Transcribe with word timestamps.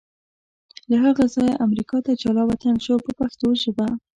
له 0.89 0.97
هغه 1.05 1.23
ځایه 1.33 1.59
امریکا 1.65 1.97
ته 2.05 2.11
جلا 2.21 2.43
وطن 2.47 2.75
شو 2.85 2.95
په 3.05 3.11
پښتو 3.19 3.47
ژبه. 3.61 3.87